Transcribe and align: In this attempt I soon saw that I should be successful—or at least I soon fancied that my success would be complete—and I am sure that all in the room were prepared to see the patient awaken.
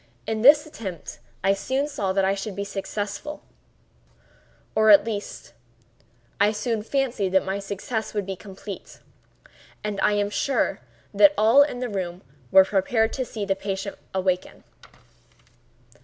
In 0.25 0.41
this 0.41 0.65
attempt 0.65 1.19
I 1.43 1.53
soon 1.53 1.87
saw 1.87 2.11
that 2.11 2.25
I 2.25 2.33
should 2.33 2.55
be 2.55 2.63
successful—or 2.63 3.41
at 4.89 5.03
least 5.03 5.53
I 6.39 6.51
soon 6.51 6.81
fancied 6.81 7.33
that 7.33 7.45
my 7.45 7.59
success 7.59 8.15
would 8.15 8.25
be 8.25 8.35
complete—and 8.35 10.01
I 10.01 10.13
am 10.13 10.31
sure 10.31 10.79
that 11.13 11.35
all 11.37 11.61
in 11.61 11.81
the 11.81 11.87
room 11.87 12.23
were 12.49 12.65
prepared 12.65 13.13
to 13.13 13.23
see 13.25 13.45
the 13.45 13.55
patient 13.55 13.95
awaken. 14.11 14.63